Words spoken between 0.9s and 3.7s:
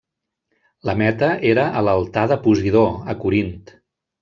meta era a l'altar de Posidó, a Corint.